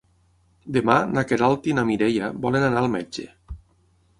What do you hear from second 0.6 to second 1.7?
Demà na Queralt